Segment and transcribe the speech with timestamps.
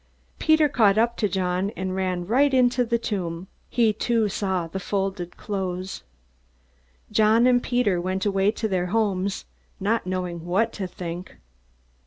[0.39, 3.47] Peter caught up to John, and ran right into the tomb.
[3.69, 6.01] He too saw the folded cloths.
[7.11, 9.45] John and Peter went away to their homes,
[9.79, 11.37] not knowing what to think.